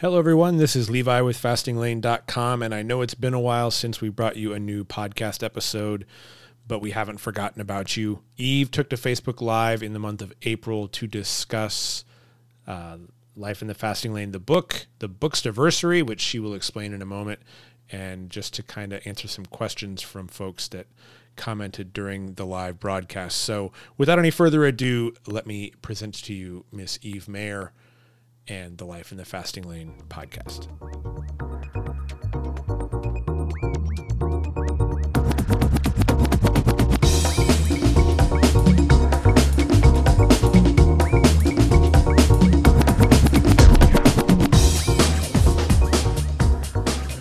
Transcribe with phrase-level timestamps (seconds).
[0.00, 0.58] Hello, everyone.
[0.58, 2.62] This is Levi with fastinglane.com.
[2.62, 6.06] And I know it's been a while since we brought you a new podcast episode,
[6.68, 8.20] but we haven't forgotten about you.
[8.36, 12.04] Eve took to Facebook Live in the month of April to discuss
[12.64, 12.98] uh,
[13.34, 17.02] Life in the Fasting Lane, the book, the book's diversity, which she will explain in
[17.02, 17.40] a moment,
[17.90, 20.86] and just to kind of answer some questions from folks that
[21.34, 23.38] commented during the live broadcast.
[23.38, 27.72] So, without any further ado, let me present to you Miss Eve Mayer
[28.48, 30.68] and the Life in the Fasting Lane podcast.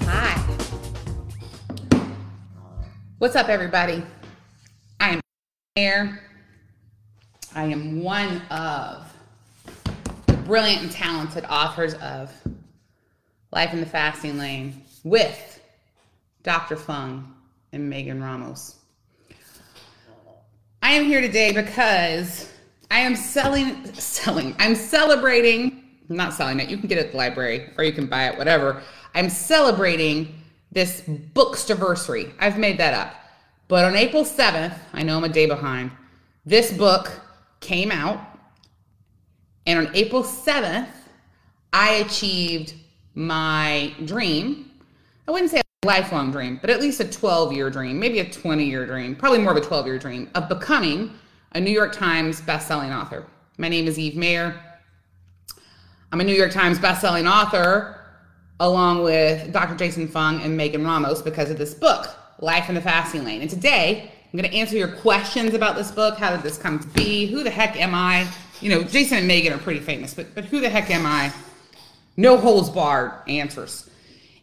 [0.05, 0.41] Hi.
[3.17, 4.01] What's up, everybody?
[5.01, 5.21] I am
[5.75, 6.21] here.
[7.53, 9.16] I am one of
[10.47, 12.31] brilliant and talented authors of
[13.51, 15.61] Life in the Fasting Lane with
[16.41, 16.77] Dr.
[16.77, 17.35] Fung
[17.73, 18.75] and Megan Ramos.
[20.81, 22.49] I am here today because
[22.89, 27.11] I am selling, selling, I'm celebrating, I'm not selling it, you can get it at
[27.11, 28.81] the library or you can buy it, whatever.
[29.15, 30.33] I'm celebrating
[30.71, 32.31] this book's anniversary.
[32.39, 33.15] I've made that up.
[33.67, 35.91] But on April 7th, I know I'm a day behind,
[36.45, 37.11] this book
[37.59, 38.36] came out.
[39.67, 40.87] And on April 7th,
[41.73, 42.73] I achieved
[43.15, 44.71] my dream.
[45.27, 48.29] I wouldn't say a lifelong dream, but at least a 12 year dream, maybe a
[48.29, 51.11] 20 year dream, probably more of a 12 year dream of becoming
[51.51, 53.25] a New York Times bestselling author.
[53.57, 54.57] My name is Eve Mayer.
[56.13, 57.99] I'm a New York Times bestselling author
[58.61, 59.75] along with Dr.
[59.75, 62.07] Jason Fung and Megan Ramos because of this book,
[62.39, 63.41] Life in the Fasting Lane.
[63.41, 66.17] And today, I'm going to answer your questions about this book.
[66.17, 67.25] How did this come to be?
[67.25, 68.27] Who the heck am I?
[68.61, 71.31] You know, Jason and Megan are pretty famous, but but who the heck am I?
[72.15, 73.89] No holds barred answers,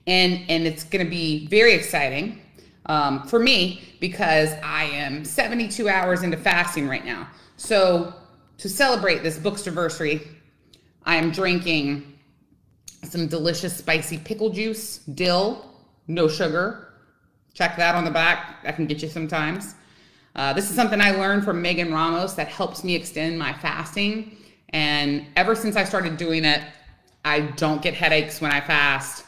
[0.06, 2.40] and and it's going to be very exciting
[2.86, 7.28] um, for me because I am 72 hours into fasting right now.
[7.56, 8.14] So
[8.58, 10.22] to celebrate this book's anniversary,
[11.04, 12.18] I am drinking
[13.02, 15.70] some delicious spicy pickle juice, dill,
[16.06, 16.94] no sugar.
[17.52, 18.58] Check that on the back.
[18.64, 19.74] I can get you sometimes.
[20.34, 24.36] Uh, this is something I learned from Megan Ramos that helps me extend my fasting.
[24.70, 26.60] And ever since I started doing it,
[27.24, 29.24] I don't get headaches when I fast.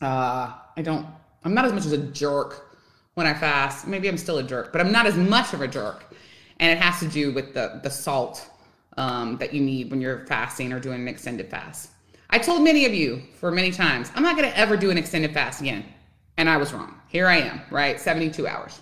[0.00, 1.06] Uh, I don't,
[1.44, 2.78] I'm not as much as a jerk
[3.14, 3.86] when I fast.
[3.86, 6.04] Maybe I'm still a jerk, but I'm not as much of a jerk.
[6.60, 8.48] And it has to do with the, the salt
[8.96, 11.90] um, that you need when you're fasting or doing an extended fast.
[12.30, 14.96] I told many of you for many times, I'm not going to ever do an
[14.96, 15.84] extended fast again.
[16.38, 16.94] And I was wrong.
[17.08, 18.00] Here I am, right?
[18.00, 18.80] 72 hours.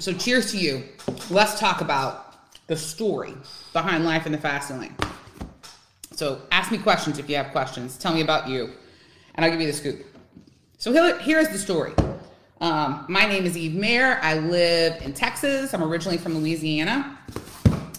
[0.00, 0.84] So, cheers to you.
[1.28, 3.34] Let's talk about the story
[3.74, 4.96] behind life in the fast lane.
[6.12, 7.98] So, ask me questions if you have questions.
[7.98, 8.70] Tell me about you,
[9.34, 10.06] and I'll give you the scoop.
[10.78, 11.92] So, here, here's the story.
[12.62, 14.18] Um, my name is Eve Mayer.
[14.22, 15.74] I live in Texas.
[15.74, 17.18] I'm originally from Louisiana.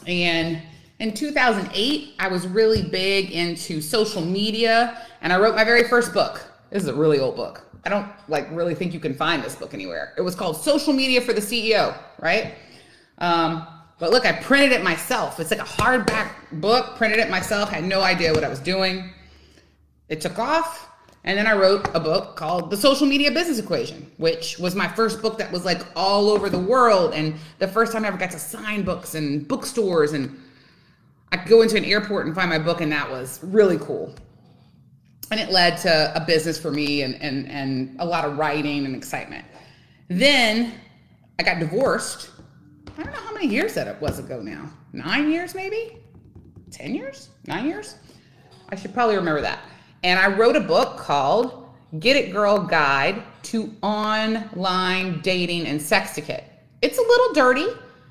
[0.07, 0.59] And
[0.97, 6.15] in 2008, I was really big into social media and I wrote my very first
[6.15, 6.43] book.
[6.71, 7.70] This is a really old book.
[7.83, 10.13] I don't like really think you can find this book anywhere.
[10.17, 12.53] It was called Social Media for the CEO, right?
[13.17, 13.67] Um,
[13.99, 15.39] but look, I printed it myself.
[15.39, 19.11] It's like a hardback book, printed it myself, had no idea what I was doing.
[20.09, 20.89] It took off.
[21.23, 24.87] And then I wrote a book called The Social Media Business Equation, which was my
[24.87, 27.13] first book that was like all over the world.
[27.13, 30.13] And the first time I ever got to sign books and bookstores.
[30.13, 30.35] And
[31.31, 34.15] I could go into an airport and find my book, and that was really cool.
[35.31, 38.85] And it led to a business for me and, and, and a lot of writing
[38.85, 39.45] and excitement.
[40.09, 40.73] Then
[41.39, 42.29] I got divorced.
[42.97, 44.69] I don't know how many years that was ago now.
[44.91, 45.97] Nine years, maybe?
[46.71, 47.29] 10 years?
[47.47, 47.95] Nine years?
[48.69, 49.59] I should probably remember that.
[50.03, 56.11] And I wrote a book called Get It Girl Guide to Online Dating and Sex
[56.11, 56.43] Etiquette.
[56.81, 57.67] It's a little dirty.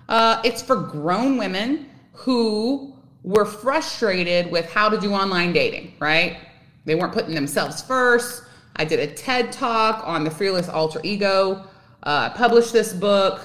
[0.09, 6.39] Uh, it's for grown women who were frustrated with how to do online dating, right?
[6.84, 8.44] They weren't putting themselves first.
[8.77, 11.66] I did a TED talk on the fearless alter ego.
[12.03, 13.41] Uh, I published this book.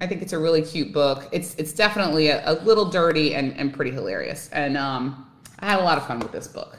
[0.00, 1.28] I think it's a really cute book.
[1.32, 4.48] It's it's definitely a, a little dirty and, and pretty hilarious.
[4.52, 5.30] And um,
[5.60, 6.78] I had a lot of fun with this book.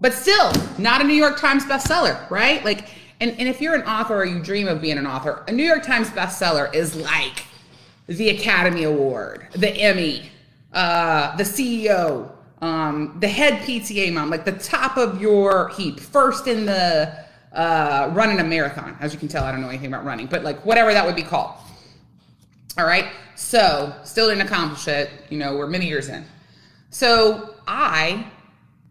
[0.00, 2.64] But still, not a New York Times bestseller, right?
[2.64, 2.88] Like,
[3.20, 5.64] and, and if you're an author or you dream of being an author, a New
[5.64, 7.44] York Times bestseller is like
[8.06, 10.30] the Academy Award, the Emmy,
[10.72, 16.46] uh, the CEO, um, the head PTA mom, like the top of your heap, first
[16.46, 18.96] in the uh, running a marathon.
[19.00, 21.16] As you can tell, I don't know anything about running, but like whatever that would
[21.16, 21.54] be called.
[22.76, 23.06] All right.
[23.34, 25.10] So still didn't accomplish it.
[25.30, 26.24] You know, we're many years in.
[26.90, 28.26] So I,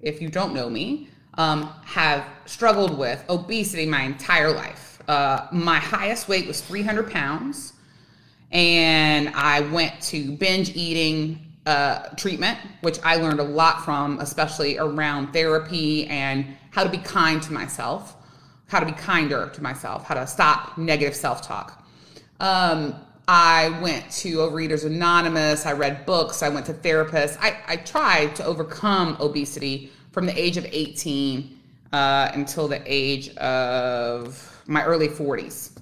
[0.01, 5.01] if you don't know me, um, have struggled with obesity my entire life.
[5.07, 7.73] Uh, my highest weight was 300 pounds,
[8.51, 14.77] and I went to binge eating uh, treatment, which I learned a lot from, especially
[14.77, 18.15] around therapy and how to be kind to myself,
[18.67, 21.85] how to be kinder to myself, how to stop negative self talk.
[22.39, 22.95] Um,
[23.27, 25.65] I went to Overeaters Anonymous.
[25.65, 26.41] I read books.
[26.41, 27.37] I went to therapists.
[27.41, 31.59] I, I tried to overcome obesity from the age of 18
[31.91, 35.77] uh, until the age of my early 40s.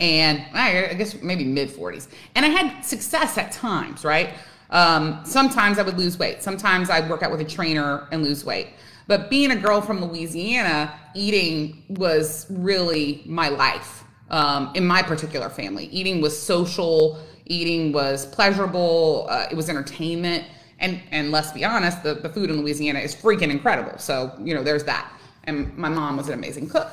[0.00, 2.08] And I guess maybe mid 40s.
[2.34, 4.32] And I had success at times, right?
[4.70, 6.42] Um, sometimes I would lose weight.
[6.42, 8.68] Sometimes I'd work out with a trainer and lose weight.
[9.06, 15.48] But being a girl from Louisiana, eating was really my life um, in my particular
[15.48, 15.86] family.
[15.86, 20.44] Eating was social, eating was pleasurable, uh, it was entertainment.
[20.78, 23.98] And, and let's be honest, the, the food in Louisiana is freaking incredible.
[23.98, 25.12] So, you know, there's that.
[25.44, 26.88] And my mom was an amazing cook.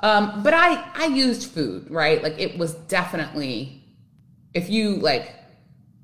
[0.00, 2.22] Um, but I, I used food, right?
[2.22, 3.84] Like it was definitely,
[4.52, 5.36] if you like,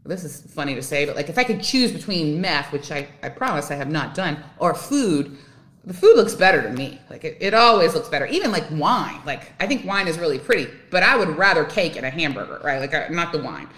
[0.09, 3.09] this is funny to say, but like if I could choose between meth, which I,
[3.23, 5.37] I promise I have not done, or food,
[5.85, 6.99] the food looks better to me.
[7.11, 8.27] Like it, it always looks better.
[8.27, 9.21] Even like wine.
[9.25, 12.61] Like I think wine is really pretty, but I would rather cake and a hamburger,
[12.65, 12.79] right?
[12.79, 13.69] Like uh, not the wine.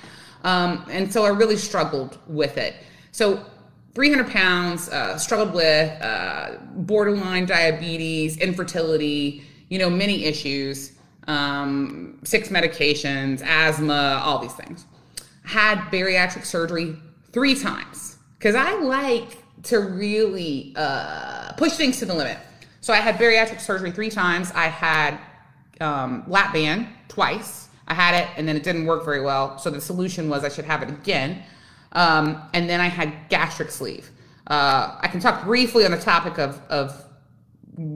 [0.44, 2.74] Um, and so I really struggled with it.
[3.12, 3.44] So
[3.94, 10.92] 300 pounds, uh, struggled with uh, borderline diabetes, infertility, you know, many issues,
[11.26, 14.86] um, six medications, asthma, all these things.
[15.44, 16.96] Had bariatric surgery
[17.32, 22.38] three times because I like to really uh, push things to the limit.
[22.80, 24.50] So I had bariatric surgery three times.
[24.52, 25.18] I had
[25.80, 27.68] um, lap band twice.
[27.86, 29.58] I had it and then it didn't work very well.
[29.58, 31.42] So the solution was I should have it again.
[31.92, 34.10] Um, and then I had gastric sleeve.
[34.46, 37.04] Uh, I can talk briefly on the topic of, of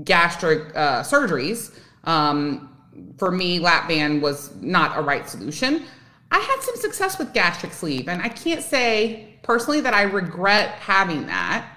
[0.04, 1.76] gastric uh, surgeries.
[2.04, 2.70] Um,
[3.18, 5.84] for me, lap band was not a right solution.
[6.30, 10.70] I had some success with gastric sleeve, and I can't say personally that I regret
[10.70, 11.68] having that.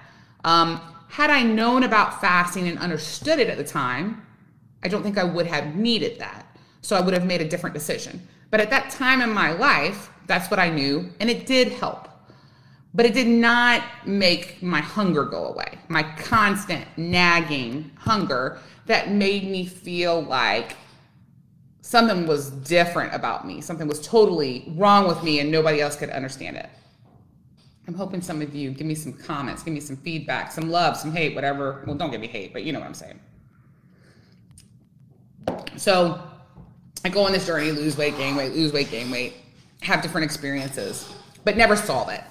[0.44, 4.26] Um, had I known about fasting and understood it at the time,
[4.82, 6.46] I don't think I would have needed that.
[6.82, 8.26] So I would have made a different decision.
[8.50, 12.08] But at that time in my life, that's what I knew, and it did help.
[12.94, 19.44] But it did not make my hunger go away, my constant nagging hunger that made
[19.44, 20.76] me feel like
[21.88, 26.10] something was different about me, something was totally wrong with me, and nobody else could
[26.10, 26.68] understand it.
[27.86, 30.98] I'm hoping some of you give me some comments, give me some feedback, some love,
[30.98, 31.82] some hate, whatever.
[31.86, 33.18] Well, don't give me hate, but you know what I'm saying.
[35.78, 36.20] So
[37.06, 39.36] I go on this journey, lose weight, gain weight, lose weight, gain weight,
[39.80, 41.10] have different experiences,
[41.44, 42.22] but never solve it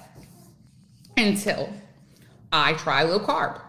[1.16, 1.68] until
[2.52, 3.60] I try low carb.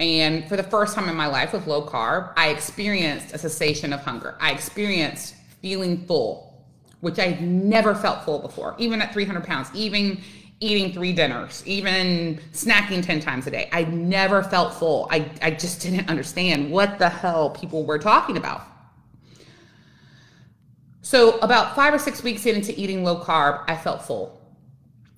[0.00, 3.92] And for the first time in my life with low carb, I experienced a cessation
[3.92, 4.34] of hunger.
[4.40, 6.64] I experienced feeling full,
[7.00, 10.18] which I never felt full before, even at 300 pounds, even
[10.60, 13.68] eating three dinners, even snacking 10 times a day.
[13.72, 15.06] I never felt full.
[15.10, 18.62] I, I just didn't understand what the hell people were talking about.
[21.02, 24.39] So, about five or six weeks into eating low carb, I felt full.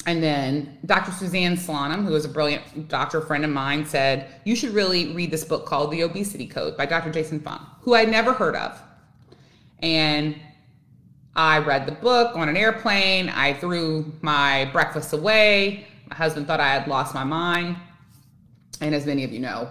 [0.07, 1.13] And then Dr.
[1.13, 5.31] Suzanne Slonim, who is a brilliant doctor friend of mine, said, You should really read
[5.31, 7.13] this book called The Obesity Code by Dr.
[7.13, 8.81] Jason Fung, who I'd never heard of.
[9.79, 10.37] And
[11.37, 13.29] I read the book on an airplane.
[13.29, 15.87] I threw my breakfast away.
[16.09, 17.77] My husband thought I had lost my mind.
[18.81, 19.71] And as many of you know,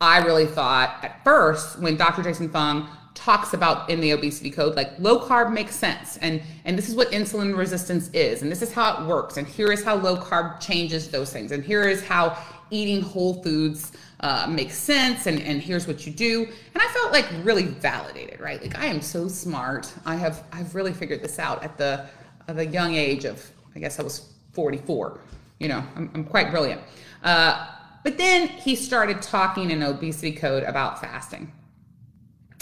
[0.00, 2.22] I really thought at first when Dr.
[2.22, 6.18] Jason Fung talks about in the obesity code like low carb makes sense.
[6.18, 8.42] And and this is what insulin resistance is.
[8.42, 9.38] And this is how it works.
[9.38, 11.50] And here is how low carb changes those things.
[11.50, 12.38] And here is how
[12.70, 15.26] eating whole foods uh, makes sense.
[15.26, 16.44] And and here's what you do.
[16.44, 18.62] And i felt like really validated right?
[18.62, 19.92] Like i am so smart.
[20.04, 22.06] I have i've really figured this out at the
[22.48, 23.44] at the young age of
[23.74, 25.18] i guess i was 44
[25.58, 26.82] you know i'm, I'm quite brilliant.
[27.24, 27.66] Uh,
[28.04, 31.50] but then he started talking in obesity code about fasting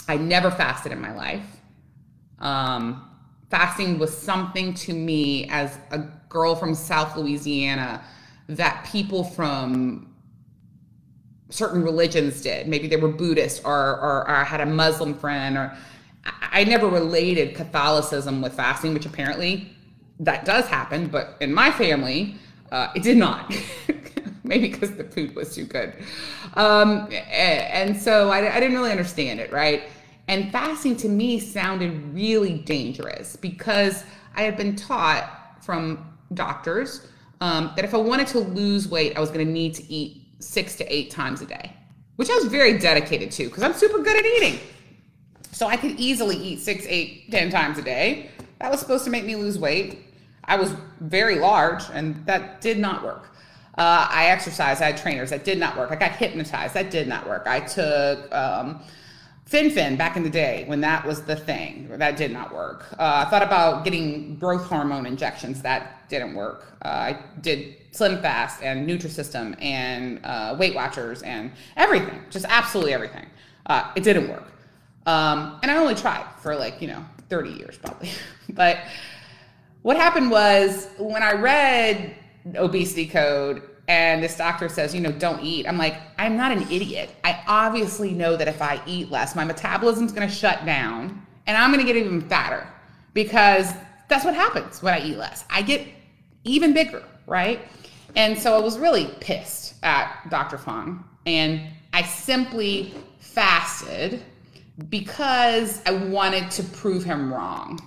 [0.07, 1.45] I never fasted in my life.
[2.39, 3.09] Um,
[3.49, 8.03] fasting was something to me as a girl from South Louisiana
[8.47, 10.13] that people from
[11.49, 12.67] certain religions did.
[12.67, 15.75] Maybe they were Buddhist or, or, or I had a Muslim friend or
[16.51, 19.69] I, never related Catholicism with fasting, which apparently
[20.19, 22.35] that does happen, but in my family,
[22.71, 23.53] uh, it did not.
[24.43, 25.93] Maybe because the food was too good.
[26.55, 29.83] Um, and so I, I didn't really understand it, right?
[30.27, 34.03] And fasting to me sounded really dangerous because
[34.35, 37.07] I had been taught from doctors
[37.41, 40.21] um, that if I wanted to lose weight, I was going to need to eat
[40.39, 41.73] six to eight times a day,
[42.15, 44.59] which I was very dedicated to because I'm super good at eating.
[45.51, 48.29] So I could easily eat six, eight, ten times a day.
[48.59, 49.99] That was supposed to make me lose weight.
[50.43, 53.31] I was very large, and that did not work.
[53.77, 54.81] Uh, I exercised.
[54.81, 55.29] I had trainers.
[55.29, 55.91] That did not work.
[55.91, 56.73] I got hypnotized.
[56.73, 57.43] That did not work.
[57.45, 58.81] I took um,
[59.45, 61.87] Fen-Phen back in the day when that was the thing.
[61.89, 62.85] That did not work.
[62.93, 65.61] Uh, I thought about getting growth hormone injections.
[65.61, 66.65] That didn't work.
[66.83, 72.21] Uh, I did Slim Fast and Nutrisystem and uh, Weight Watchers and everything.
[72.31, 73.27] Just absolutely everything.
[73.67, 74.51] Uh, it didn't work.
[75.05, 78.09] Um, and I only tried for like, you know, 30 years probably.
[78.49, 78.79] but
[79.83, 82.15] what happened was when I read
[82.55, 85.67] obesity code and this doctor says, you know, don't eat.
[85.67, 87.11] I'm like, I'm not an idiot.
[87.23, 91.55] I obviously know that if I eat less, my metabolism's going to shut down and
[91.55, 92.67] I'm going to get even fatter
[93.13, 93.71] because
[94.07, 95.45] that's what happens when I eat less.
[95.49, 95.87] I get
[96.43, 97.61] even bigger, right?
[98.15, 100.57] And so I was really pissed at Dr.
[100.57, 101.61] Fung and
[101.93, 104.23] I simply fasted
[104.89, 107.79] because I wanted to prove him wrong.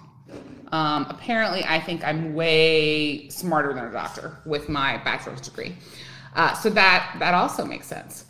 [0.71, 5.75] Um, apparently, I think I'm way smarter than a doctor with my bachelor's degree.
[6.35, 8.27] Uh, so that that also makes sense.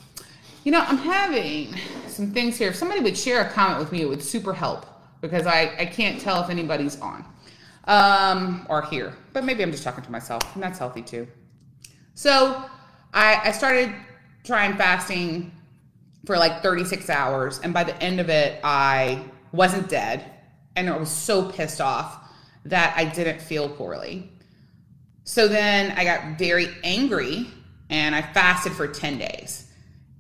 [0.65, 1.75] You know, I'm having
[2.07, 2.69] some things here.
[2.69, 4.87] If somebody would share a comment with me, it would super help
[5.21, 7.25] because I, I can't tell if anybody's on
[7.85, 9.15] um, or here.
[9.33, 11.27] But maybe I'm just talking to myself, and that's healthy too.
[12.15, 12.65] So
[13.13, 13.95] I, I started
[14.45, 15.53] trying fasting
[16.27, 20.31] for like 36 hours, and by the end of it, I wasn't dead,
[20.77, 22.28] and I was so pissed off
[22.65, 24.31] that I didn't feel poorly.
[25.25, 27.47] So then I got very angry
[27.91, 29.71] and I fasted for 10 days.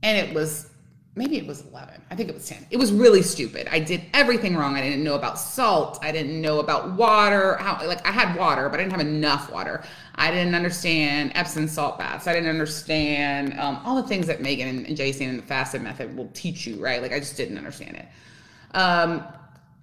[0.03, 0.71] And it was
[1.19, 2.01] maybe it was 11.
[2.11, 2.67] I think it was 10.
[2.71, 3.69] It was really stupid.
[3.71, 4.77] I did everything wrong.
[4.77, 5.99] I didn't know about salt.
[6.01, 7.57] I didn't know about water.
[7.57, 9.83] How like I had water, but I didn't have enough water.
[10.15, 12.27] I didn't understand Epsom salt baths.
[12.27, 16.17] I didn't understand um, all the things that Megan and, Jason and the Fasting Method
[16.17, 17.03] will teach you, right?
[17.03, 18.07] Like I just didn't understand it.
[18.77, 19.25] Um,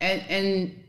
[0.02, 0.84] and and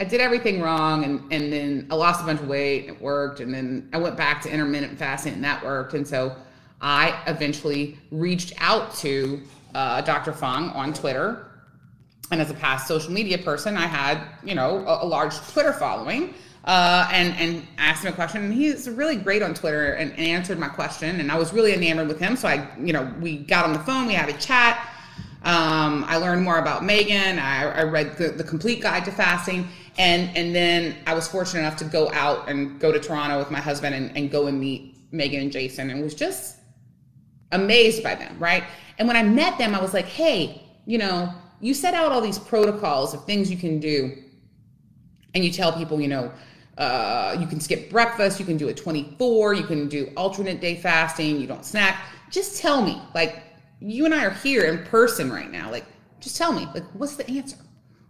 [0.00, 2.86] I did everything wrong and, and then I lost a bunch of weight.
[2.86, 3.40] It worked.
[3.40, 5.92] And then I went back to intermittent fasting and that worked.
[5.92, 6.34] And so
[6.80, 9.42] I eventually reached out to
[9.74, 10.32] uh, Dr.
[10.32, 11.46] Fung on Twitter.
[12.30, 15.74] And as a past social media person, I had, you know, a, a large Twitter
[15.74, 16.32] following.
[16.64, 20.20] Uh, and and asked him a question, and he's really great on Twitter and, and
[20.20, 22.36] answered my question, and I was really enamored with him.
[22.36, 24.86] So I, you know, we got on the phone, we had a chat,
[25.42, 27.38] um, I learned more about Megan.
[27.38, 29.66] I, I read the, the, complete guide to fasting,
[29.96, 33.50] and and then I was fortunate enough to go out and go to Toronto with
[33.50, 36.58] my husband and, and go and meet Megan and Jason, and was just
[37.52, 38.64] amazed by them, right?
[38.98, 41.32] And when I met them, I was like, hey, you know,
[41.62, 44.22] you set out all these protocols of things you can do,
[45.34, 46.32] and you tell people, you know.
[46.78, 48.40] Uh, you can skip breakfast.
[48.40, 49.52] You can do a 24.
[49.52, 51.38] You can do alternate day fasting.
[51.38, 52.00] You don't snack.
[52.30, 53.42] Just tell me, like,
[53.80, 55.70] you and I are here in person right now.
[55.70, 55.86] Like,
[56.20, 57.56] just tell me, like, what's the answer?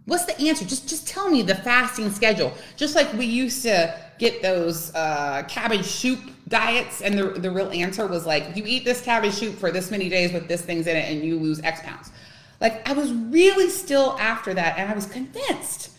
[0.05, 0.65] What's the answer?
[0.65, 2.53] Just just tell me the fasting schedule.
[2.75, 7.69] Just like we used to get those uh, cabbage soup diets, and the the real
[7.69, 10.87] answer was like, you eat this cabbage soup for this many days with this things
[10.87, 12.11] in it, and you lose X pounds.
[12.59, 15.91] Like I was really still after that, and I was convinced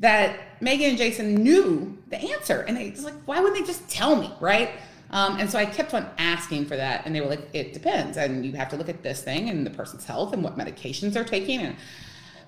[0.00, 3.86] that Megan and Jason knew the answer, and they was like, why wouldn't they just
[3.88, 4.70] tell me, right?
[5.10, 8.16] Um, and so I kept on asking for that, and they were like, "It depends,
[8.16, 11.12] and you have to look at this thing and the person's health and what medications
[11.12, 11.76] they're taking." And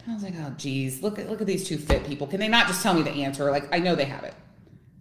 [0.08, 2.26] I was like, "Oh, geez, look at look at these two fit people.
[2.26, 3.50] Can they not just tell me the answer?
[3.50, 4.34] Like, I know they have it.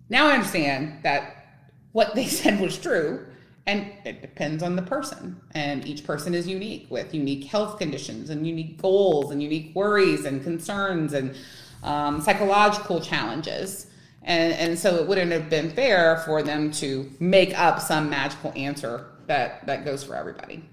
[0.09, 1.45] Now I understand that
[1.91, 3.27] what they said was true,
[3.67, 8.31] and it depends on the person, and each person is unique with unique health conditions
[8.31, 11.35] and unique goals and unique worries and concerns and
[11.83, 13.85] um, psychological challenges."
[14.23, 18.53] And, and so it wouldn't have been fair for them to make up some magical
[18.55, 20.63] answer that, that goes for everybody.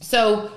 [0.00, 0.50] So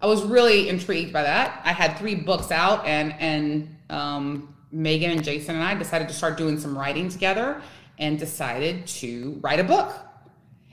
[0.00, 1.60] I was really intrigued by that.
[1.64, 6.14] I had three books out, and, and um, Megan and Jason and I decided to
[6.14, 7.62] start doing some writing together
[7.98, 9.94] and decided to write a book.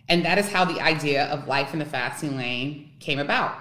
[0.10, 3.56] And that is how the idea of Life in the Fasting Lane came about.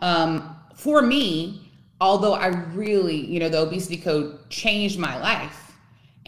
[0.00, 5.67] Um, for me, although I really, you know, the obesity code changed my life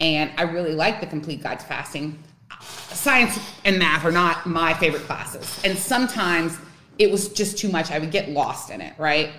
[0.01, 2.21] and I really like the complete guide to fasting.
[2.59, 6.57] Science and math are not my favorite classes, and sometimes
[6.97, 7.91] it was just too much.
[7.91, 9.29] I would get lost in it, right?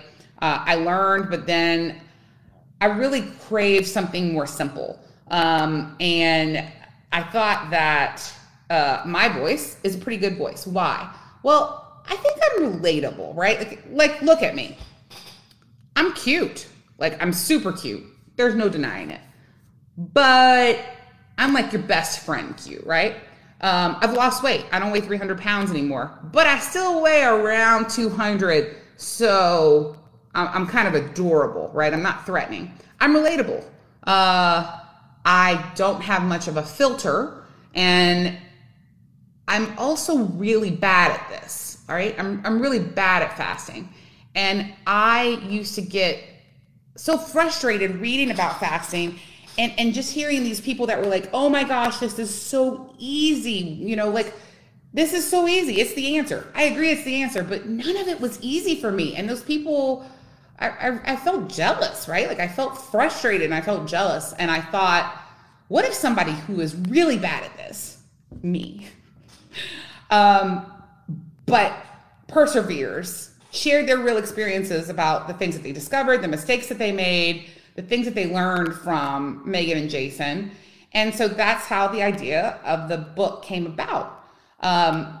[0.41, 2.01] Uh, I learned, but then
[2.81, 4.99] I really craved something more simple.
[5.29, 6.67] Um, and
[7.11, 8.33] I thought that
[8.69, 10.65] uh, my voice is a pretty good voice.
[10.67, 11.13] Why?
[11.43, 13.59] Well, I think I'm relatable, right?
[13.59, 14.77] Like, like, look at me.
[15.95, 16.67] I'm cute.
[16.97, 18.03] Like, I'm super cute.
[18.35, 19.21] There's no denying it
[19.97, 20.79] but
[21.37, 23.15] I'm like your best friend cute, right?
[23.61, 24.65] Um, I've lost weight.
[24.71, 28.75] I don't weigh 300 pounds anymore, but I still weigh around 200.
[28.97, 29.95] So
[30.35, 31.93] I'm, kind of adorable, right?
[31.93, 32.73] I'm not threatening.
[32.99, 33.63] I'm relatable.
[34.03, 34.79] Uh,
[35.25, 38.37] I don't have much of a filter, and
[39.47, 41.83] I'm also really bad at this.
[41.87, 43.89] All right, I'm I'm really bad at fasting,
[44.35, 46.23] and I used to get
[46.95, 49.19] so frustrated reading about fasting
[49.57, 52.93] and and just hearing these people that were like, "Oh my gosh, this is so
[52.97, 54.33] easy," you know, like
[54.93, 55.81] this is so easy.
[55.81, 56.47] It's the answer.
[56.53, 59.15] I agree, it's the answer, but none of it was easy for me.
[59.15, 60.05] And those people,
[60.59, 62.27] I, I, I felt jealous, right?
[62.27, 65.19] Like I felt frustrated and I felt jealous, and I thought,
[65.67, 67.97] what if somebody who is really bad at this,
[68.43, 68.87] me,
[70.11, 70.71] um,
[71.45, 71.75] but
[72.27, 76.91] perseveres, shared their real experiences about the things that they discovered, the mistakes that they
[76.91, 80.51] made the things that they learned from Megan and Jason.
[80.93, 84.23] And so that's how the idea of the book came about.
[84.59, 85.19] Um,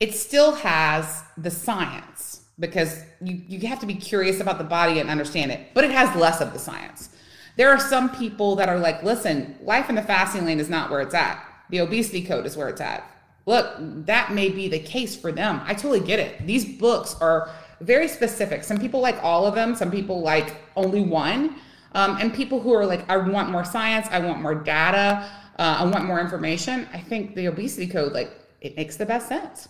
[0.00, 5.00] it still has the science because you, you have to be curious about the body
[5.00, 7.08] and understand it, but it has less of the science.
[7.56, 10.90] There are some people that are like, listen, life in the fasting lane is not
[10.90, 11.42] where it's at.
[11.70, 13.08] The obesity code is where it's at.
[13.46, 13.74] Look,
[14.06, 15.60] that may be the case for them.
[15.64, 16.46] I totally get it.
[16.46, 18.64] These books are very specific.
[18.64, 21.56] Some people like all of them, some people like only one.
[21.94, 25.76] Um, and people who are like, I want more science, I want more data, uh,
[25.80, 26.88] I want more information.
[26.92, 29.68] I think the obesity code, like, it makes the best sense.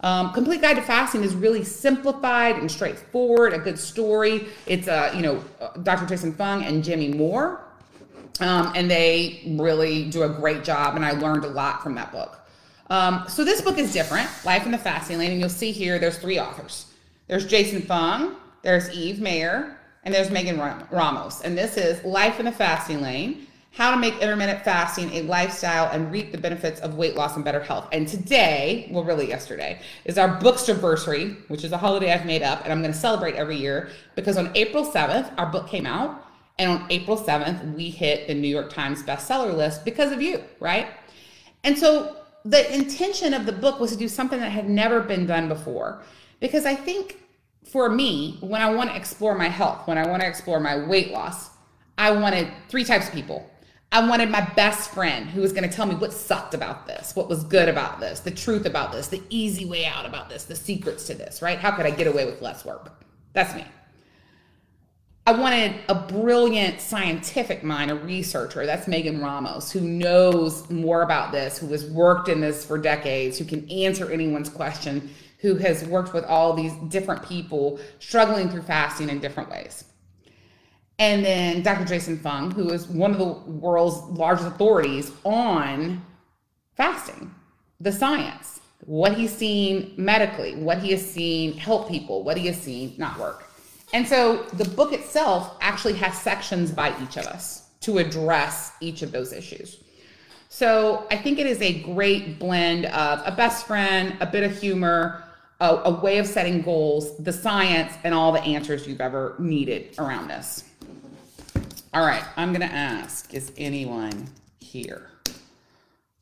[0.00, 4.48] Um, Complete Guide to Fasting is really simplified and straightforward, a good story.
[4.66, 6.06] It's, uh, you know, uh, Dr.
[6.06, 7.64] Jason Fung and Jimmy Moore.
[8.40, 12.10] Um, and they really do a great job, and I learned a lot from that
[12.10, 12.38] book.
[12.90, 15.98] Um, so this book is different, Life in the Fasting Lane, and you'll see here
[15.98, 16.86] there's three authors.
[17.28, 20.58] There's Jason Fung, there's Eve Mayer, and there's Megan
[20.90, 21.42] Ramos.
[21.42, 25.88] And this is Life in the Fasting Lane How to Make Intermittent Fasting a Lifestyle
[25.92, 27.88] and Reap the Benefits of Weight Loss and Better Health.
[27.92, 32.42] And today, well, really yesterday, is our books anniversary, which is a holiday I've made
[32.42, 35.86] up and I'm going to celebrate every year because on April 7th, our book came
[35.86, 36.26] out.
[36.58, 40.44] And on April 7th, we hit the New York Times bestseller list because of you,
[40.60, 40.88] right?
[41.64, 45.26] And so the intention of the book was to do something that had never been
[45.26, 46.02] done before
[46.40, 47.21] because I think
[47.64, 50.76] for me, when I want to explore my health, when I want to explore my
[50.76, 51.50] weight loss,
[51.96, 53.48] I wanted three types of people.
[53.92, 57.14] I wanted my best friend who was going to tell me what sucked about this,
[57.14, 60.44] what was good about this, the truth about this, the easy way out about this,
[60.44, 61.58] the secrets to this, right?
[61.58, 63.04] How could I get away with less work?
[63.34, 63.66] That's me.
[65.26, 68.66] I wanted a brilliant scientific mind, a researcher.
[68.66, 73.38] That's Megan Ramos, who knows more about this, who has worked in this for decades,
[73.38, 75.10] who can answer anyone's question
[75.42, 79.84] who has worked with all these different people struggling through fasting in different ways.
[81.00, 81.84] And then Dr.
[81.84, 86.00] Jason Fung, who is one of the world's largest authorities on
[86.76, 87.34] fasting,
[87.80, 92.56] the science, what he's seen medically, what he has seen help people, what he has
[92.56, 93.44] seen not work.
[93.92, 99.02] And so the book itself actually has sections by each of us to address each
[99.02, 99.82] of those issues.
[100.48, 104.56] So I think it is a great blend of a best friend, a bit of
[104.56, 105.24] humor,
[105.62, 109.94] a, a way of setting goals, the science, and all the answers you've ever needed
[109.98, 110.64] around this.
[111.94, 115.08] All right, I'm going to ask is anyone here?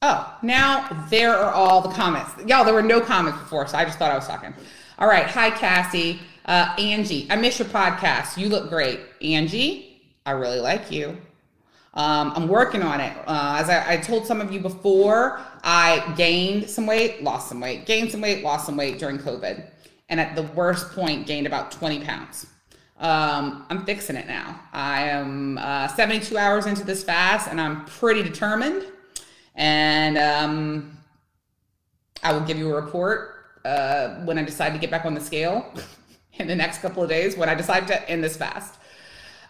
[0.02, 2.32] Oh, now there are all the comments.
[2.46, 4.52] Y'all, there were no comments before, so I just thought I was talking.
[4.98, 6.20] All right, hi, Cassie.
[6.44, 8.36] Uh, Angie, I miss your podcast.
[8.36, 9.00] You look great.
[9.22, 11.16] Angie, I really like you.
[11.94, 13.16] Um, I'm working on it.
[13.26, 17.60] Uh, as I, I, told some of you before, I gained some weight, lost some
[17.60, 19.64] weight, gained some weight, lost some weight during COVID.
[20.08, 22.46] And at the worst point, gained about 20 pounds.
[22.98, 24.60] Um, I'm fixing it now.
[24.72, 28.84] I am uh, 72 hours into this fast and I'm pretty determined.
[29.54, 30.98] And um,
[32.22, 35.20] I will give you a report uh, when I decide to get back on the
[35.20, 35.72] scale
[36.34, 38.74] in the next couple of days when I decide to end this fast.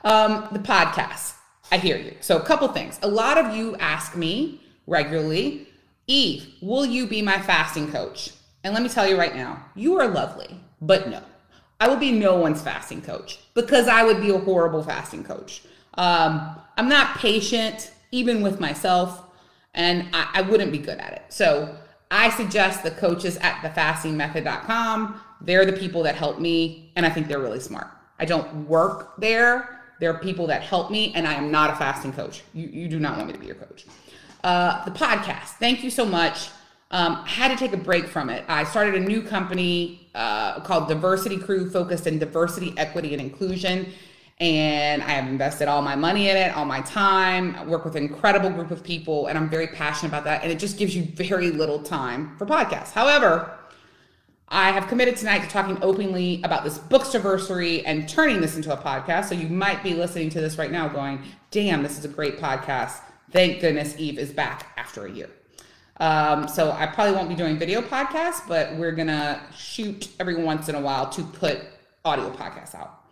[0.05, 1.35] Um, the podcast.
[1.73, 2.16] I hear you.
[2.20, 2.99] So, a couple things.
[3.03, 5.68] A lot of you ask me regularly,
[6.11, 8.33] Eve, will you be my fasting coach?
[8.64, 11.23] And let me tell you right now, you are lovely, but no,
[11.79, 15.62] I will be no one's fasting coach because I would be a horrible fasting coach.
[15.94, 19.23] Um, I'm not patient, even with myself,
[19.73, 21.23] and I, I wouldn't be good at it.
[21.29, 21.77] So,
[22.11, 25.20] I suggest the coaches at thefastingmethod.com.
[25.40, 27.87] They're the people that help me, and I think they're really smart.
[28.18, 32.12] I don't work there are people that help me, and I am not a fasting
[32.12, 32.42] coach.
[32.53, 33.85] You, you do not want me to be your coach.
[34.42, 36.50] Uh, the podcast, thank you so much.
[36.90, 38.44] Um, had to take a break from it.
[38.48, 43.92] I started a new company uh, called Diversity Crew, focused in diversity, equity, and inclusion.
[44.40, 47.55] and I have invested all my money in it, all my time.
[47.57, 50.42] I work with an incredible group of people, and I'm very passionate about that.
[50.42, 52.92] And it just gives you very little time for podcasts.
[52.92, 53.59] However,
[54.48, 58.76] I have committed tonight to talking openly about this bookstaversary and turning this into a
[58.79, 59.26] podcast.
[59.26, 62.38] So you might be listening to this right now going, damn, this is a great
[62.38, 63.03] podcast.
[63.33, 65.31] Thank goodness Eve is back after a year.
[65.99, 70.69] Um, so I probably won't be doing video podcasts, but we're gonna shoot every once
[70.69, 71.61] in a while to put
[72.05, 73.05] audio podcasts out.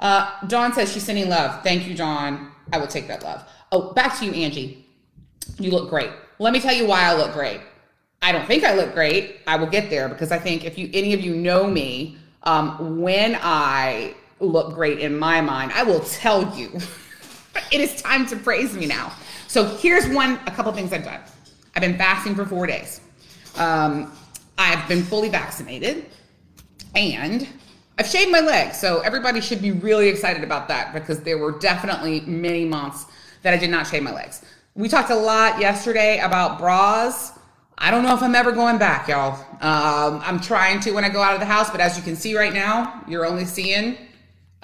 [0.00, 1.62] Uh, Dawn says she's sending love.
[1.62, 2.50] Thank you, Dawn.
[2.72, 3.44] I will take that love.
[3.70, 4.86] Oh, back to you, Angie.
[5.58, 6.10] You look great.
[6.38, 7.60] Let me tell you why I look great.
[8.22, 9.40] I don't think I look great.
[9.46, 13.00] I will get there because I think if you any of you know me, um,
[13.00, 16.70] when I look great in my mind, I will tell you.
[17.72, 19.12] it is time to praise me now.
[19.54, 21.20] So here's one, a couple things I've done.
[21.76, 23.00] I've been fasting for four days.
[23.56, 24.10] Um,
[24.58, 26.06] I've been fully vaccinated,
[26.96, 27.46] and
[27.96, 31.52] I've shaved my legs, so everybody should be really excited about that because there were
[31.52, 33.06] definitely many months
[33.42, 34.44] that I did not shave my legs.
[34.74, 37.38] We talked a lot yesterday about bras.
[37.78, 39.38] I don't know if I'm ever going back, y'all.
[39.60, 42.16] Um, I'm trying to when I go out of the house, but as you can
[42.16, 43.98] see right now, you're only seeing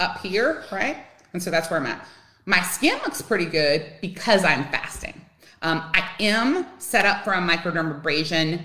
[0.01, 0.97] up here, right?
[1.31, 2.05] And so that's where I'm at.
[2.45, 5.19] My skin looks pretty good because I'm fasting.
[5.61, 8.61] Um, I am set up for a microdermabrasion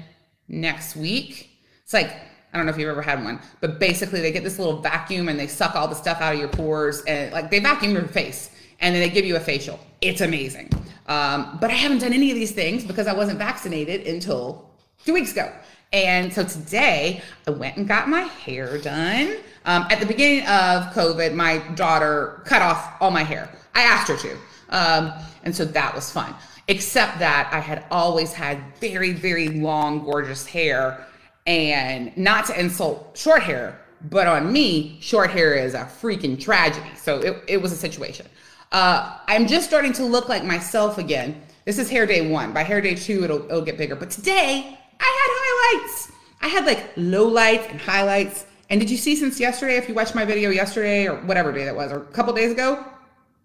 [0.49, 1.51] next week.
[1.83, 2.11] It's like
[2.53, 5.29] I don't know if you've ever had one, but basically they get this little vacuum
[5.29, 8.09] and they suck all the stuff out of your pores and like they vacuum your
[8.09, 9.79] face and then they give you a facial.
[10.01, 10.71] It's amazing.
[11.07, 14.71] Um, but I haven't done any of these things because I wasn't vaccinated until
[15.05, 15.53] two weeks ago.
[15.93, 19.37] And so today I went and got my hair done.
[19.67, 23.51] Um, at the beginning of COVID, my daughter cut off all my hair.
[23.77, 24.37] I asked her to.
[24.71, 25.12] Um,
[25.45, 26.35] and so that was fun.
[26.67, 31.07] Except that I had always had very, very long, gorgeous hair
[31.47, 36.91] and not to insult short hair, but on me, short hair is a freaking tragedy.
[36.97, 38.27] So it, it was a situation.
[38.73, 41.41] Uh, I'm just starting to look like myself again.
[41.65, 42.53] This is hair day one.
[42.53, 43.95] By hair day two, it'll, it'll get bigger.
[43.95, 46.12] But today, I had highlights.
[46.41, 48.47] I had like low lights and highlights.
[48.71, 51.65] And did you see since yesterday, if you watched my video yesterday or whatever day
[51.65, 52.85] that was, or a couple days ago,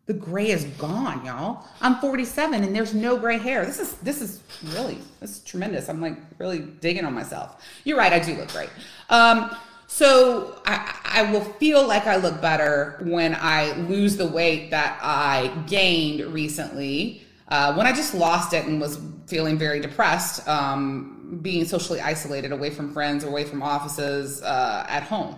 [0.07, 1.65] the gray is gone, y'all.
[1.79, 3.65] I'm 47 and there's no gray hair.
[3.65, 4.41] This is this is
[4.75, 5.89] really this is tremendous.
[5.89, 7.63] I'm like really digging on myself.
[7.83, 8.69] You're right, I do look great.
[9.09, 9.55] Um,
[9.87, 14.97] so I, I will feel like I look better when I lose the weight that
[15.01, 17.23] I gained recently.
[17.49, 22.53] Uh, when I just lost it and was feeling very depressed, um, being socially isolated,
[22.53, 25.37] away from friends, away from offices, uh, at home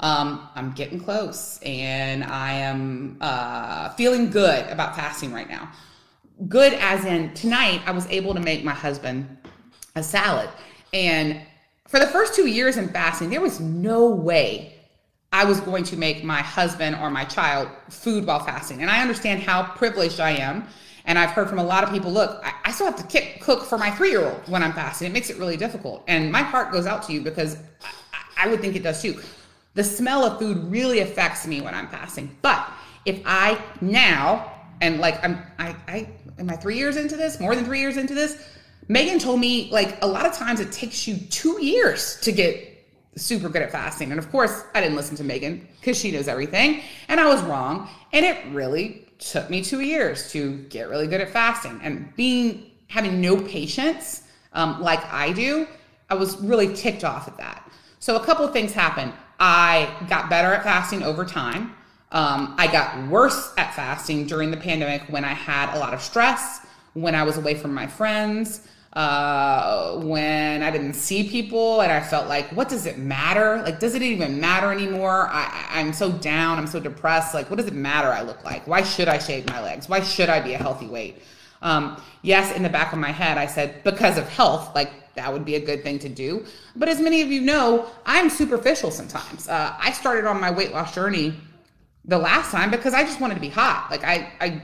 [0.00, 5.70] um, I'm getting close and I am uh, feeling good about fasting right now.
[6.48, 9.36] Good as in tonight, I was able to make my husband
[9.94, 10.50] a salad.
[10.92, 11.40] And
[11.88, 14.74] for the first two years in fasting, there was no way
[15.32, 18.82] I was going to make my husband or my child food while fasting.
[18.82, 20.66] And I understand how privileged I am.
[21.06, 23.64] And I've heard from a lot of people look, I, I still have to cook
[23.64, 25.08] for my three year old when I'm fasting.
[25.08, 26.02] It makes it really difficult.
[26.08, 29.20] And my heart goes out to you because I, I would think it does too.
[29.74, 32.36] The smell of food really affects me when I'm fasting.
[32.42, 32.68] But
[33.04, 36.08] if I now, and like I'm, I, I,
[36.38, 37.40] am I three years into this?
[37.40, 38.48] More than three years into this?
[38.88, 42.70] Megan told me like a lot of times it takes you two years to get
[43.16, 44.10] super good at fasting.
[44.10, 46.82] And of course, I didn't listen to Megan because she knows everything.
[47.08, 47.88] And I was wrong.
[48.12, 51.80] And it really took me two years to get really good at fasting.
[51.82, 55.66] And being, having no patience um, like I do,
[56.10, 57.70] I was really ticked off at that.
[57.98, 59.12] So a couple things happened.
[59.46, 61.74] I got better at fasting over time.
[62.12, 66.00] Um, I got worse at fasting during the pandemic when I had a lot of
[66.00, 71.92] stress, when I was away from my friends, uh, when I didn't see people, and
[71.92, 73.60] I felt like, what does it matter?
[73.62, 75.28] Like, does it even matter anymore?
[75.30, 76.56] I, I'm so down.
[76.56, 77.34] I'm so depressed.
[77.34, 78.08] Like, what does it matter?
[78.08, 78.66] I look like?
[78.66, 79.90] Why should I shave my legs?
[79.90, 81.22] Why should I be a healthy weight?
[81.60, 85.32] Um, yes, in the back of my head, I said, because of health, like that
[85.32, 86.44] would be a good thing to do.
[86.76, 89.48] But as many of you know, I'm superficial sometimes.
[89.48, 91.34] Uh, I started on my weight loss journey
[92.04, 93.88] the last time because I just wanted to be hot.
[93.90, 94.62] Like I, I,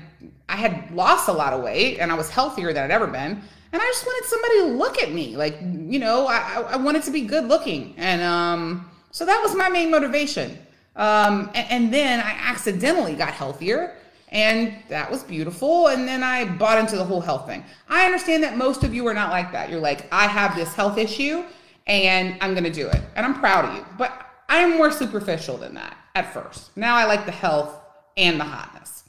[0.48, 3.40] I had lost a lot of weight and I was healthier than I'd ever been.
[3.72, 5.36] And I just wanted somebody to look at me.
[5.36, 7.94] Like, you know, I, I wanted to be good looking.
[7.96, 10.58] And um, so that was my main motivation.
[10.96, 13.96] Um, and, and then I accidentally got healthier
[14.30, 15.88] and that was beautiful.
[15.88, 17.64] And then I bought into the whole health thing.
[17.88, 19.70] I understand that most of you are not like that.
[19.70, 21.44] You're like, I have this health issue
[21.86, 23.00] and I'm going to do it.
[23.16, 23.84] And I'm proud of you.
[23.98, 26.76] But I'm more superficial than that at first.
[26.76, 27.74] Now I like the health
[28.16, 29.04] and the hotness.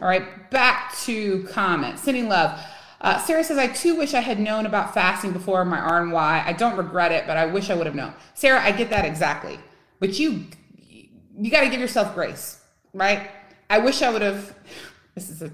[0.00, 2.02] All right, back to comments.
[2.02, 2.60] Sending love.
[3.00, 6.44] Uh, Sarah says, I too wish I had known about fasting before my RNY.
[6.44, 8.12] I don't regret it, but I wish I would have known.
[8.34, 9.58] Sarah, I get that exactly.
[10.00, 10.46] But you,
[11.38, 12.60] you got to give yourself grace,
[12.92, 13.30] right?
[13.68, 14.54] I wish I would have.
[15.14, 15.52] This is an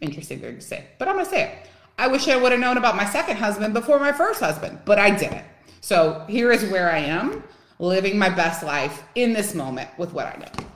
[0.00, 1.68] interesting thing to say, but I'm gonna say it.
[1.96, 4.98] I wish I would have known about my second husband before my first husband, but
[4.98, 5.44] I didn't.
[5.80, 7.44] So here is where I am,
[7.78, 10.66] living my best life in this moment with what I know.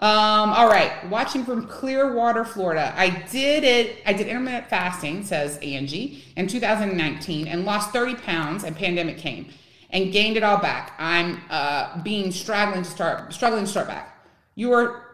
[0.00, 2.94] Um, all right, watching from Clearwater, Florida.
[2.96, 3.98] I did it.
[4.06, 8.64] I did intermittent fasting, says Angie, in 2019, and lost 30 pounds.
[8.64, 9.50] And pandemic came,
[9.90, 10.94] and gained it all back.
[10.98, 14.26] I'm uh, being struggling to start, struggling to start back.
[14.54, 15.09] You are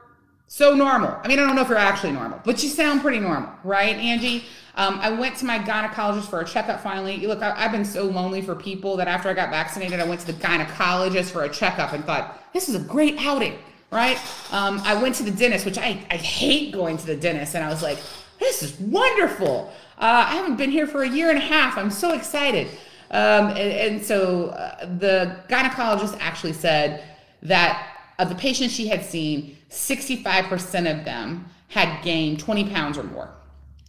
[0.48, 1.18] so normal.
[1.22, 3.96] I mean, I don't know if you're actually normal, but you sound pretty normal, right,
[3.96, 4.44] Angie?
[4.76, 7.26] Um, I went to my gynecologist for a checkup finally.
[7.26, 10.20] Look, I, have been so lonely for people that after I got vaccinated, I went
[10.20, 13.58] to the gynecologist for a checkup and thought, this is a great outing
[13.90, 14.18] right?
[14.52, 17.64] Um, I went to the dentist, which I, I hate going to the dentist, and
[17.64, 17.98] I was like,
[18.38, 19.72] this is wonderful.
[19.98, 21.78] Uh, I haven't been here for a year and a half.
[21.78, 22.68] I'm so excited.
[23.10, 27.04] Um, and, and, so uh, the gynecologist actually said
[27.42, 33.02] that of the patients she had seen, 65% of them had gained 20 pounds or
[33.02, 33.34] more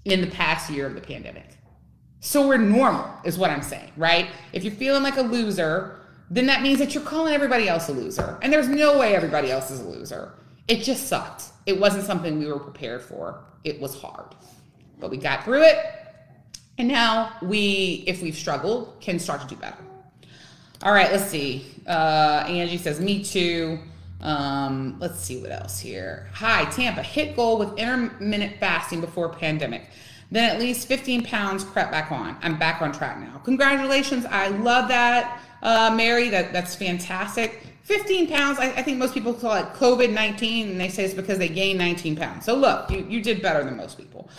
[0.06, 1.46] in the past year of the pandemic.
[2.20, 4.28] So we're normal, is what I'm saying, right?
[4.52, 7.94] If you're feeling like a loser, then that means that you're calling everybody else a
[7.94, 8.38] loser.
[8.42, 10.34] And there's no way everybody else is a loser.
[10.68, 11.44] It just sucked.
[11.66, 13.44] It wasn't something we were prepared for.
[13.64, 14.36] It was hard.
[15.00, 15.78] But we got through it.
[16.78, 19.78] And now we, if we've struggled, can start to do better.
[20.84, 21.66] All right, let's see.
[21.88, 23.80] Uh, Angie says, Me too.
[24.22, 26.28] Um, let's see what else here.
[26.34, 27.04] Hi, Tampa.
[27.04, 29.90] Hit goal with intermittent fasting before pandemic.
[30.32, 32.36] Then at least 15 pounds crept back on.
[32.42, 33.40] I'm back on track now.
[33.46, 34.26] Congratulations.
[34.26, 36.30] I love that uh, Mary.
[36.30, 37.64] That that's fantastic.
[37.84, 38.60] 15 pounds.
[38.60, 41.50] I, I think most people call it COVID 19, and they say it's because they
[41.50, 42.46] gained 19 pounds.
[42.46, 44.30] So look, you you did better than most people.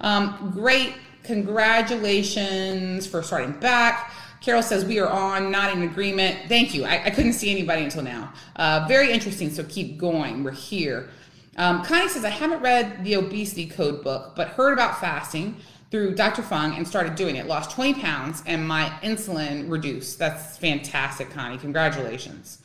[0.00, 0.94] Um, great.
[1.22, 4.12] Congratulations for starting back.
[4.44, 6.38] Carol says we are on, not in agreement.
[6.48, 6.84] Thank you.
[6.84, 8.30] I, I couldn't see anybody until now.
[8.56, 9.48] Uh, very interesting.
[9.48, 10.44] So keep going.
[10.44, 11.08] We're here.
[11.56, 15.56] Um, Connie says I haven't read the obesity code book, but heard about fasting
[15.90, 16.42] through Dr.
[16.42, 17.46] Fung and started doing it.
[17.46, 20.18] Lost 20 pounds and my insulin reduced.
[20.18, 21.56] That's fantastic, Connie.
[21.56, 22.58] Congratulations.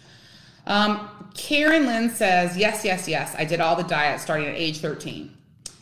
[0.68, 3.36] Um, Karen Lynn says, Yes, yes, yes.
[3.38, 5.34] I did all the diet starting at age 13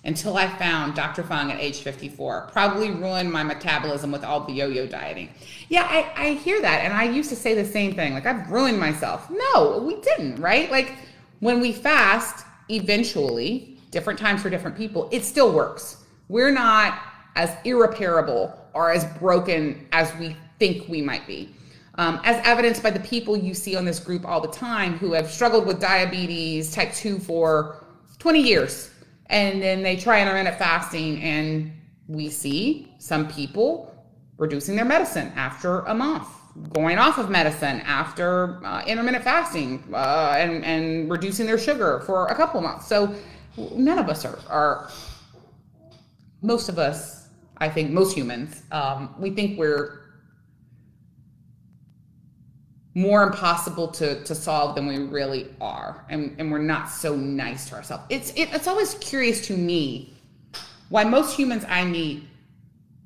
[0.08, 1.22] until I found Dr.
[1.22, 2.50] Fung at age 54.
[2.54, 5.30] Probably ruined my metabolism with all the yo yo dieting.
[5.68, 6.86] Yeah, I, I hear that.
[6.86, 9.30] And I used to say the same thing like, I've ruined myself.
[9.30, 10.72] No, we didn't, right?
[10.72, 10.94] Like,
[11.42, 16.06] when we fast, eventually, different times for different people, it still works.
[16.30, 17.00] We're not
[17.36, 21.54] as irreparable or as broken as we think we might be.
[21.96, 25.14] Um, as evidenced by the people you see on this group all the time who
[25.14, 27.84] have struggled with diabetes type 2 for
[28.20, 28.92] 20 years.
[29.30, 31.72] And then they try intermittent fasting, and
[32.08, 33.94] we see some people
[34.38, 36.28] reducing their medicine after a month,
[36.74, 42.28] going off of medicine after uh, intermittent fasting, uh, and, and reducing their sugar for
[42.28, 42.88] a couple months.
[42.88, 43.14] So
[43.58, 44.90] none of us are, are
[46.42, 47.18] most of us
[47.60, 49.97] I think most humans, um, we think we're
[52.98, 56.04] more impossible to, to solve than we really are.
[56.10, 58.04] And, and we're not so nice to ourselves.
[58.10, 60.16] It's, it, it's always curious to me
[60.90, 62.24] why most humans I meet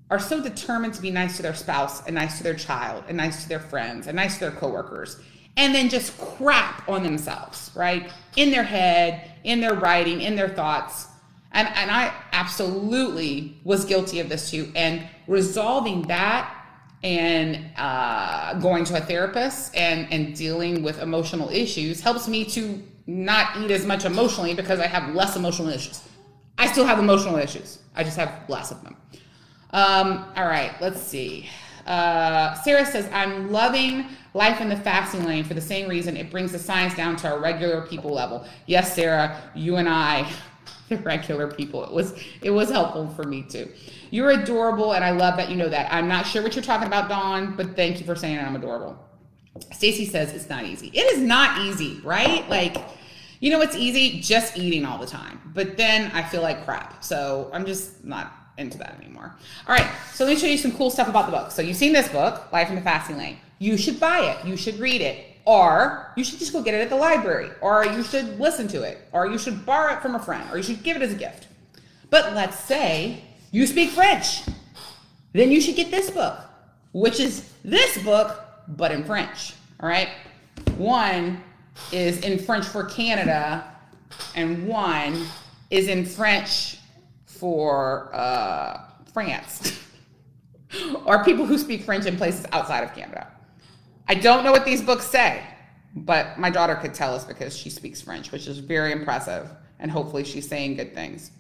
[0.10, 3.18] are so determined to be nice to their spouse and nice to their child and
[3.18, 5.20] nice to their friends and nice to their coworkers
[5.58, 8.10] and then just crap on themselves, right?
[8.38, 11.08] In their head, in their writing, in their thoughts.
[11.52, 14.72] And, and I absolutely was guilty of this too.
[14.74, 16.61] And resolving that
[17.04, 22.82] and uh, going to a therapist and, and dealing with emotional issues helps me to
[23.08, 26.04] not eat as much emotionally because I have less emotional issues.
[26.58, 28.96] I still have emotional issues, I just have less of them.
[29.72, 31.50] Um, all right, let's see.
[31.88, 36.30] Uh, Sarah says, I'm loving life in the fasting lane for the same reason it
[36.30, 38.46] brings the science down to a regular people level.
[38.68, 40.32] Yes, Sarah, you and I
[40.92, 41.84] the regular people.
[41.84, 43.72] It was it was helpful for me too.
[44.12, 45.92] You're adorable, and I love that you know that.
[45.92, 49.00] I'm not sure what you're talking about, Dawn, but thank you for saying I'm adorable.
[49.72, 50.88] Stacy says it's not easy.
[50.88, 52.48] It is not easy, right?
[52.50, 52.78] Like,
[53.40, 57.04] you know, it's easy just eating all the time, but then I feel like crap.
[57.04, 59.36] So I'm just not into that anymore.
[59.68, 61.52] All right, so let me show you some cool stuff about the book.
[61.52, 63.38] So you've seen this book, Life in the Fasting Lane.
[63.60, 64.46] You should buy it.
[64.46, 67.86] You should read it or you should just go get it at the library, or
[67.86, 70.64] you should listen to it, or you should borrow it from a friend, or you
[70.64, 71.48] should give it as a gift.
[72.10, 74.42] But let's say you speak French.
[75.34, 76.38] Then you should get this book,
[76.94, 79.54] which is this book, but in French.
[79.80, 80.10] All right.
[80.78, 81.42] One
[81.92, 83.66] is in French for Canada,
[84.36, 85.26] and one
[85.70, 86.78] is in French
[87.26, 88.82] for uh,
[89.14, 89.80] France,
[91.06, 93.31] or people who speak French in places outside of Canada.
[94.12, 95.42] I don't know what these books say,
[95.96, 99.50] but my daughter could tell us because she speaks French, which is very impressive.
[99.80, 101.32] and hopefully she's saying good things.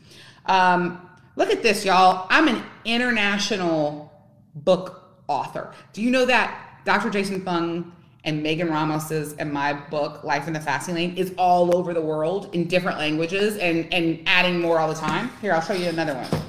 [0.46, 1.06] Um,
[1.36, 2.28] look at this, y'all.
[2.30, 4.10] I'm an international
[4.56, 5.74] book author.
[5.92, 7.10] Do you know that Dr.
[7.10, 7.92] Jason Fung
[8.24, 12.02] and Megan Ramos's and my book Life in the Fasting Lane is all over the
[12.02, 15.30] world in different languages and and adding more all the time.
[15.42, 16.42] Here, I'll show you another one.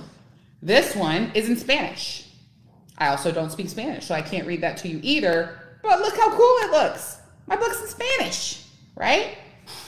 [0.62, 2.28] This one is in Spanish.
[2.96, 5.58] I also don't speak Spanish, so I can't read that to you either.
[5.82, 7.18] But look how cool it looks.
[7.46, 8.64] My book's in Spanish,
[8.96, 9.36] right?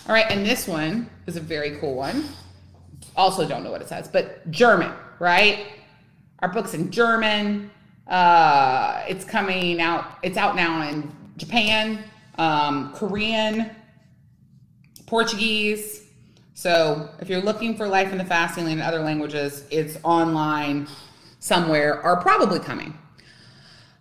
[0.08, 2.24] All right, and this one is a very cool one.
[3.16, 5.66] Also don't know what it says, but German, right?
[6.40, 7.70] Our book's in German.
[8.08, 10.18] Uh, it's coming out.
[10.22, 12.04] It's out now in Japan,
[12.38, 13.70] um, Korean,
[15.06, 16.02] Portuguese.
[16.54, 20.88] So if you're looking for Life in the Fasting Lane in other languages, it's online
[21.38, 22.96] somewhere or probably coming.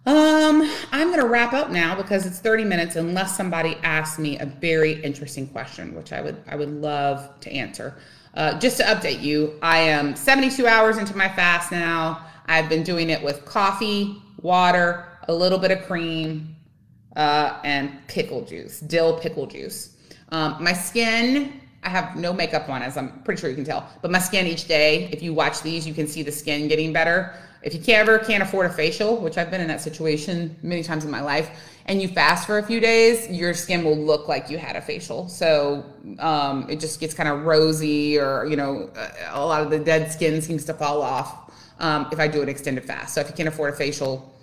[0.05, 4.45] Um, I'm gonna wrap up now because it's 30 minutes unless somebody asks me a
[4.45, 7.95] very interesting question, which I would I would love to answer.
[8.33, 12.25] Uh, just to update you, I am 72 hours into my fast now.
[12.47, 16.55] I've been doing it with coffee, water, a little bit of cream,
[17.15, 19.95] uh, and pickle juice, dill pickle juice.
[20.29, 23.87] Um, my skin, I have no makeup on, as I'm pretty sure you can tell,
[24.01, 26.91] but my skin each day, if you watch these, you can see the skin getting
[26.91, 27.35] better.
[27.63, 30.83] If you can't, ever can't afford a facial, which I've been in that situation many
[30.83, 31.49] times in my life,
[31.85, 34.81] and you fast for a few days, your skin will look like you had a
[34.81, 35.27] facial.
[35.29, 35.85] So
[36.19, 38.89] um, it just gets kind of rosy, or you know,
[39.29, 42.49] a lot of the dead skin seems to fall off um, if I do an
[42.49, 43.13] extended fast.
[43.13, 44.33] So if you can't afford a facial,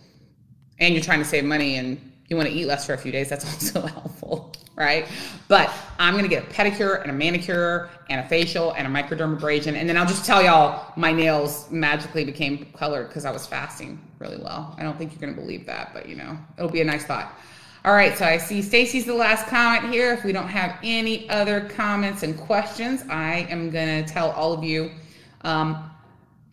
[0.79, 3.13] and you're trying to save money and you want to eat less for a few
[3.13, 4.20] days, that's also helpful,
[4.81, 5.07] right?
[5.47, 9.75] But I'm gonna get a pedicure and a manicure and a facial and a microdermabrasion,
[9.75, 14.01] and then I'll just tell y'all my nails magically became colored because I was fasting
[14.19, 14.75] really well.
[14.79, 17.39] I don't think you're gonna believe that, but you know, it'll be a nice thought.
[17.85, 20.13] All right, so I see Stacy's the last comment here.
[20.13, 24.65] If we don't have any other comments and questions, I am gonna tell all of
[24.65, 24.91] you
[25.43, 25.91] um,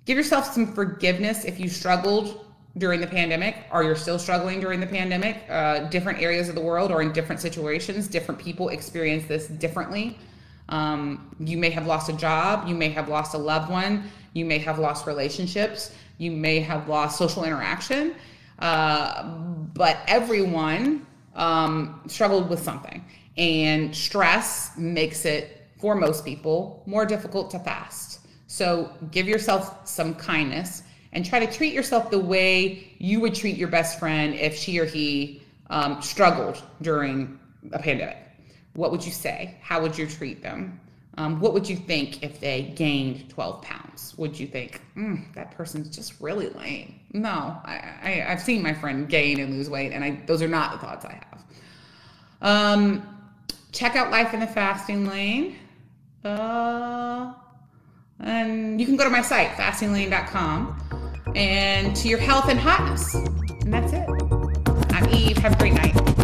[0.06, 2.47] give yourself some forgiveness if you struggled
[2.78, 3.56] during the pandemic?
[3.72, 5.44] Or you're still struggling during the pandemic?
[5.50, 8.08] Uh, different areas of the world or in different situations.
[8.08, 10.18] Different people experience this differently.
[10.70, 12.68] Um, you may have lost a job.
[12.68, 14.10] You may have lost a loved one.
[14.34, 15.94] You may have lost relationships.
[16.18, 18.16] You may have lost social interaction.
[18.60, 19.24] Uh,
[19.74, 23.04] but everyone um, struggled with something.
[23.38, 28.20] And stress makes it for most people more difficult to fast.
[28.48, 30.84] So give yourself some kindness
[31.18, 34.78] and try to treat yourself the way you would treat your best friend if she
[34.78, 37.40] or he um, struggled during
[37.72, 38.18] a pandemic.
[38.76, 39.58] What would you say?
[39.60, 40.80] How would you treat them?
[41.18, 44.14] Um, what would you think if they gained 12 pounds?
[44.18, 47.00] Would you think, mm, that person's just really lame?
[47.14, 50.48] No, I, I, have seen my friend gain and lose weight, and I, those are
[50.48, 51.44] not the thoughts I have.
[52.44, 53.34] Um,
[53.72, 55.56] check out Life in the Fasting Lane.
[56.24, 57.34] Uh,
[58.20, 63.16] and you can go to my site, fastinglane.com, and to your health and hotness.
[63.16, 64.08] And that's it.
[64.92, 65.38] I'm Eve.
[65.38, 66.17] Have a great night.